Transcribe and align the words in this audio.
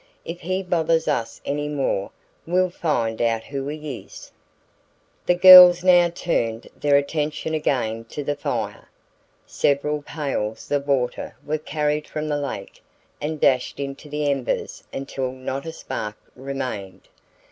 "If 0.25 0.39
he 0.39 0.63
bothers 0.63 1.07
us 1.07 1.41
any 1.45 1.67
more 1.67 2.09
we'll 2.47 2.71
find 2.71 3.21
out 3.21 3.43
who 3.43 3.67
he 3.67 3.99
is." 4.03 4.31
The 5.27 5.35
girls 5.35 5.83
now 5.83 6.09
turned 6.09 6.67
their 6.75 6.95
attention 6.97 7.53
again 7.53 8.05
to 8.05 8.23
the 8.23 8.35
fire. 8.35 8.89
Several 9.45 10.01
pails 10.01 10.71
of 10.71 10.87
water 10.87 11.35
were 11.45 11.59
carried 11.59 12.07
from 12.07 12.29
the 12.29 12.37
lake 12.39 12.81
and 13.21 13.39
dashed 13.39 13.79
into 13.79 14.09
the 14.09 14.27
embers 14.31 14.83
until 14.91 15.31
not 15.31 15.67
a 15.67 15.71
spark 15.71 16.17
remained. 16.35 17.07